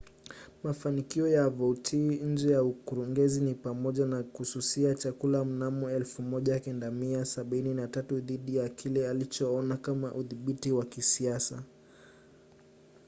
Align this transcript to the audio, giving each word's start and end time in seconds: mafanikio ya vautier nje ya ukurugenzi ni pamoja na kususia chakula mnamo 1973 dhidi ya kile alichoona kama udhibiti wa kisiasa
mafanikio 0.63 1.27
ya 1.27 1.49
vautier 1.49 2.21
nje 2.25 2.49
ya 2.51 2.63
ukurugenzi 2.63 3.41
ni 3.41 3.53
pamoja 3.55 4.05
na 4.05 4.23
kususia 4.23 4.95
chakula 4.95 5.43
mnamo 5.45 5.89
1973 5.91 8.19
dhidi 8.19 8.55
ya 8.55 8.69
kile 8.69 9.09
alichoona 9.09 9.77
kama 9.77 10.13
udhibiti 10.15 10.71
wa 10.71 10.85
kisiasa 10.85 11.63